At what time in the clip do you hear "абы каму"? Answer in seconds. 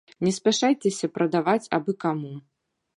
1.79-2.33